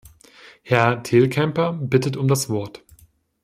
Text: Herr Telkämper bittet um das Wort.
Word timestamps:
Herr 0.63 1.03
Telkämper 1.03 1.73
bittet 1.73 2.17
um 2.17 2.27
das 2.27 2.49
Wort. 2.49 2.83